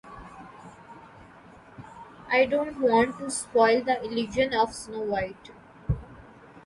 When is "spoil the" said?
3.29-4.03